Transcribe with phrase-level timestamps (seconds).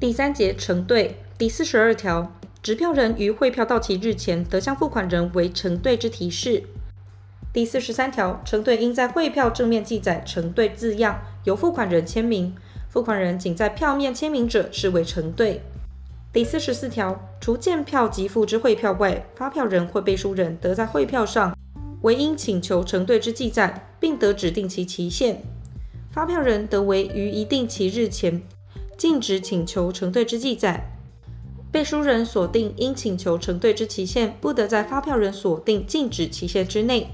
[0.00, 6.62] 第三节承兑第四十二条，持票人于汇票到期日前得向付款人为承兑之提示。
[7.52, 12.56] 第四十三条，承兑应在汇票正面记载承兑字样，由付款人签名。
[12.88, 15.60] 付款人仅在票面签名者视为承兑。
[16.32, 21.54] 第四十四条，除见票即付之汇票外，发票人或背书人得在汇票上
[22.00, 25.42] 为应请求承兑之记载，并得指定其期限。
[26.10, 28.40] 发票人得为于一定期日前
[29.00, 30.90] 禁止请求承兑之记载。
[31.72, 37.06] 背书人锁定应请求承兑之期限，不得在发票人锁定禁止期限之内。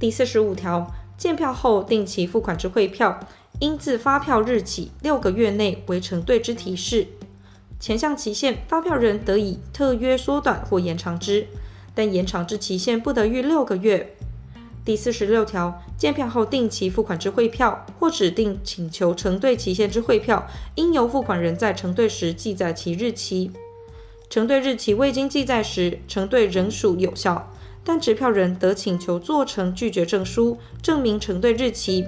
[0.00, 3.20] 第四十五条，见票后定期付款之汇票，
[3.60, 7.08] 应自发票日起六个月内为承兑之提示。
[7.78, 11.46] 前项期限，发票人得以特约缩短或延长之，
[11.94, 14.16] 但延长之期限不得逾六个月。
[14.84, 23.52] 第四十六条，见票后定期付款之汇票，或指定请求承兑期限之汇票，应由付款人在承兑时记载其日期。
[24.28, 27.52] 承兑日期未经记载时，承兑仍属有效，
[27.84, 32.06] 但持票人得请求做成拒绝证书，证明承兑日期。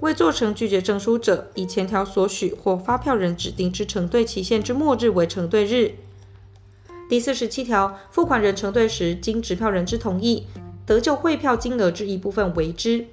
[0.00, 5.94] 未做成拒绝证书者，以前条所许或发票人指定之承兑期限之末日为承兑日。
[7.08, 10.46] 第四十七条，付款人承兑时，经持票人之同意，
[10.86, 13.06] 得就汇票金额之一部分为之，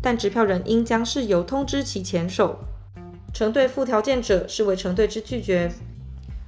[0.00, 2.60] 但执票人应将事由通知其前手。
[3.34, 5.70] 承兑附条件者，视为承兑之拒绝，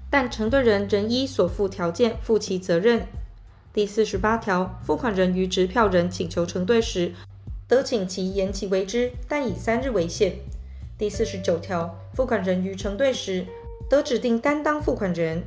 [0.08, 3.06] 但承兑人仍依所附条件负其责任。
[3.74, 7.12] 第四十八条，付款人于执票人请求承兑时，
[7.66, 10.36] 得请其延期为之，但以三日为限。
[10.96, 13.44] 第四十九条，付款人于承兑时，
[13.90, 15.42] 得指定担当付款人。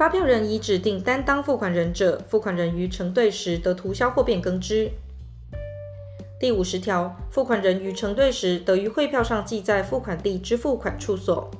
[0.00, 4.90] 发票人已指定担当付款人者，付款人于承兑时得涂销或变更之。
[6.40, 11.50] 第五十条，付款人于承兑时，得于汇票上记载付款地之付款处所。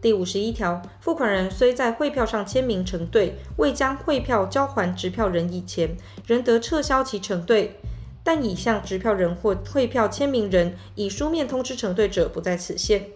[0.00, 7.80] 第五十一条，付款人虽在汇票上签名承兑，未将汇票交还执票人以前，仍得撤销其承兑。
[8.22, 13.06] 但已向执票人或汇票签名人以书面通知承兑者，不在此限。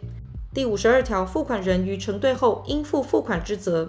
[0.52, 3.88] 第五十二条，付款人于承兑后应负付款之责。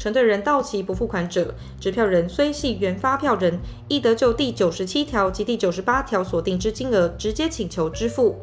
[0.00, 8.38] 承兑人到期不付款者，支票人虽系原发票人，亦得就第九十七条及第九十八条所定之金额直接请求支付。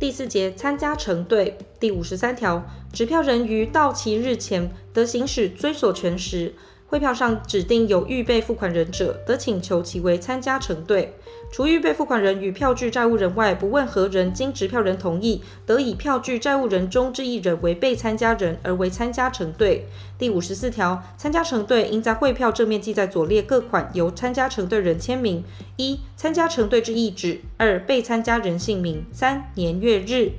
[0.00, 6.52] 第四节参加承兑第五十三条，支票人于到期日前得行使追索权时，
[6.94, 11.12] 汇票上指定有预备付款人者，得请求其为参加承兑。
[11.50, 19.88] 除预备付款人与票据债务人外，不问何人经执票人同意，得以票据债务人中之一人为被参加人而为参加承兑。
[20.16, 25.42] 第五十四条，参加承兑应在汇票正面记载左列各款由参加承兑人签名：
[25.74, 30.30] 一、参加承兑之意旨；二、被参加人姓名；三、年月日。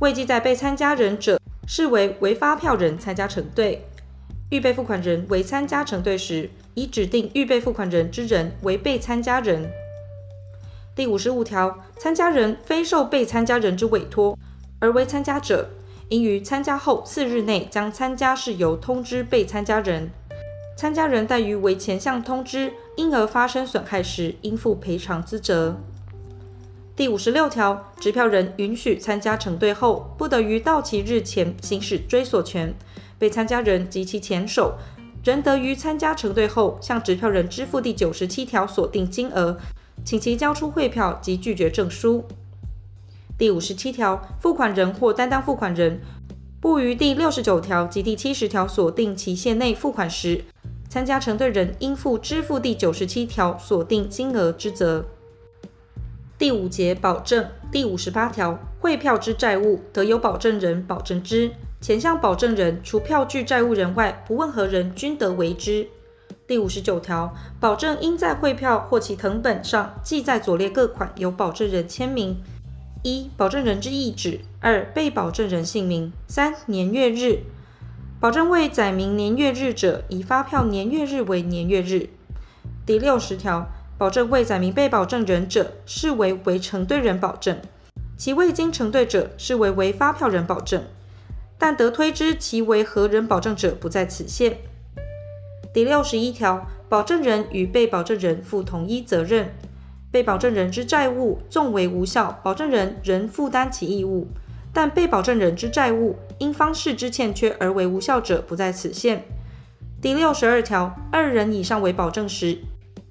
[0.00, 3.86] 未记载被参加人者，视为为发票人参加承兑。
[4.50, 9.70] 预备付款人为参加承兑时，以指定预备付款人之人为被参加人。
[10.94, 14.38] 第五十五条，参加人非受被参加人之委托
[14.78, 15.70] 而为参加者，
[16.10, 20.10] 应于参加后四日内将参加事由通知被参加人。
[20.76, 25.80] 参加人怠于为前项通知，因而发生损害时，应负赔偿之责。
[26.94, 32.72] 第五十六条，支票人允许参加承兑后，不得于到期日前行使追索权。
[33.24, 34.74] 被参加人及其前手，
[35.24, 39.56] 仍得于参加承兑后，向执票人支付第九十七条锁定金额，
[40.04, 42.26] 请其交出汇票及拒绝证书。
[43.38, 46.02] 第五十七条，付款人或担当付款人
[46.60, 50.44] 不于第六十九条及第七十条锁定期限内付款时，
[50.90, 55.06] 参加承兑人应负支付第九十七条锁定金额之责。
[56.36, 61.52] 第五节保证第五十八条，汇票之债务得由保证人保证之。
[61.84, 65.86] 前项保证人除票据债务人外，不问何人均得为之。
[66.46, 72.42] 第五十九条，保证应在汇票或其謄本上记载左列各款由保证人签名：
[73.02, 77.40] 一、保证人之意旨；二、被保证人姓名；三、年月日。
[78.18, 82.08] 保证未载明年月日者，以发票年月日为年月日。
[82.86, 87.56] 第六十条，保证未载明被保证人者，视为为承兑人保证；
[88.16, 90.82] 其未经承兑者，视为为发票人保证。
[91.64, 94.58] 但得推知其为何人保证者，不在此限。
[95.72, 99.48] 第六十一条，保证人与被保证人负同一责任。
[100.12, 104.26] 被保证人之债务纵为无效，保证人仍负担其义务；
[104.74, 109.24] 但被保证人之债务因方式之欠缺而为无效者，不在此限。
[110.02, 112.58] 第六十二条，二人以上为保证时，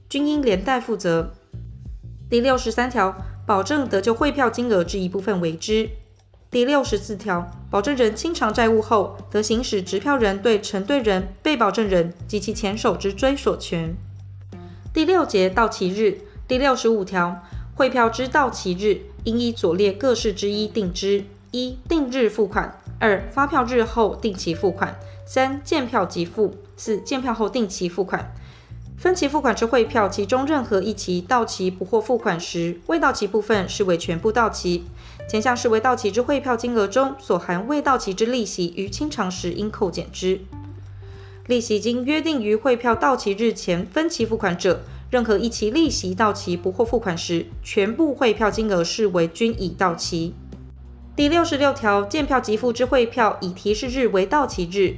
[0.07, 1.31] 均应连带负责。
[2.29, 3.17] 第六十三条，
[3.47, 5.89] 保证得就汇票金额之一部分为之。
[6.53, 13.95] 第六十四条，保证人清偿债务后，得行使执票人对承兑人、被保证人及其前手之追索权。
[14.93, 22.69] 第六节到期日第六十五条，汇票之到期日，应依左列各式之一定之：一、定日付款；
[22.99, 24.93] 二、发票日后定期付款；
[25.25, 28.31] 三、见票即付；四、见票后定期付款。
[28.95, 34.85] 分期付款之汇票，其中任何一期到期不获付款时，未到期部分视为全部到期。
[35.33, 40.41] 前项视为到期之汇票金额中所含未到期之利息，于清偿时应扣减之。
[41.47, 50.35] 利息经约定于汇票到期日前分期付款者，任何一期利息到期不获付款时，全部汇票金额视为均已到期。
[51.15, 54.97] 第六十六条，见票即付之汇票，以提示日为到期日。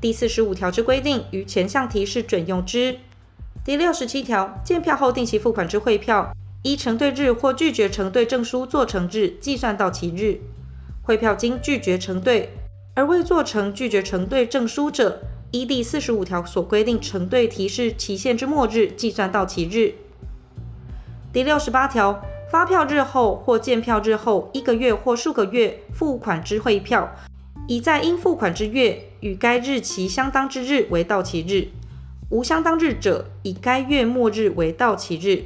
[0.00, 2.98] 第四十五条之规定，于前项提示准用之。
[3.64, 10.40] 第六十七条，见票后定期付款之汇票，依承兑日或拒绝承兑证书做成日计算到期日。
[11.02, 12.50] 汇票经拒绝承兑
[12.94, 15.22] 而未做成拒绝承兑证书者，
[15.52, 19.94] 依第四十五条所规定承兑提示期限之末日计算到期日。
[21.32, 27.16] 第六十八条，发票日后或见票日后一个月或数个月付款之汇票，
[27.66, 31.68] 已在应付款之月与该日期相当之日为到期日。
[32.28, 35.44] 无相当日者，以该月末日为到期日。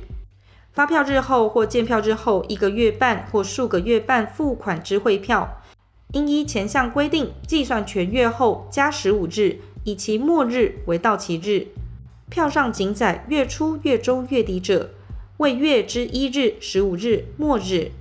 [0.74, 5.62] 发票日后或见票日后一个月半或数个月半付款之汇票，
[6.10, 11.68] 应依前项规定计算全月后加十五日，以其末日为到期日。
[12.28, 14.90] 票上仅载月初、月中、月底者，
[15.36, 17.92] 为月之一日、十五日、末日。